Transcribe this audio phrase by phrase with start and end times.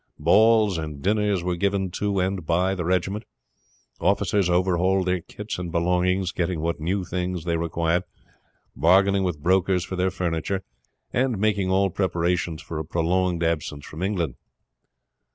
[0.17, 3.23] Balls and dinners were given to and by the regiment.
[3.99, 8.05] Officers overhauled their kits and belongings, getting what new things were required,
[8.75, 10.63] bargaining with brokers for their furniture,
[11.13, 14.37] and making all preparations for a prolonged absence from England.